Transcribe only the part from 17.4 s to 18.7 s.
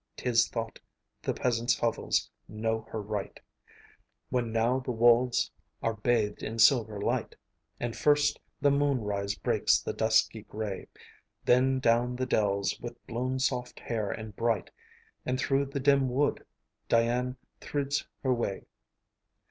thrids her way.